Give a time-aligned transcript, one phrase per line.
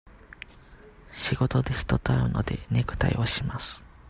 [1.11, 3.83] 仕事で人と会うので、ネクタイをします。